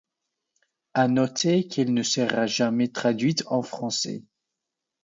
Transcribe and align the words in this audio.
À 0.95 1.07
noter 1.07 1.67
qu'elle 1.67 1.93
ne 1.93 2.01
sera 2.01 2.47
jamais 2.47 2.87
traduite 2.87 3.43
en 3.45 3.61
français. 3.61 4.23